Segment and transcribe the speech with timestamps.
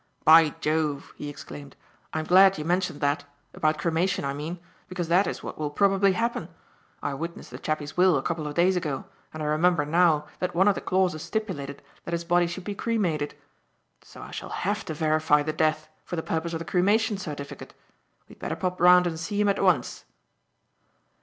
[0.23, 1.75] "By Jove!" he exclaimed,
[2.11, 5.69] "I am glad you mentioned that about cremation, I mean, because that is what will
[5.69, 6.49] probably happen.
[7.03, 10.55] I witnessed the chappie's will a couple of days ago, and I remember now that
[10.55, 13.35] one of the clauses stipulated that his body should be cremated.
[14.01, 17.75] So I shall have to verify the death for the purpose of the cremation certificate.
[18.27, 20.05] We'd better pop round and see him at once."